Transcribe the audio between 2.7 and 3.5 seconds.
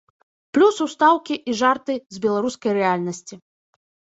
рэальнасці.